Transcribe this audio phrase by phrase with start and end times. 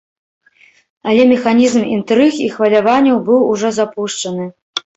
[1.11, 4.53] Але механізм інтрыг і хваляванняў быў ужо запушчаны.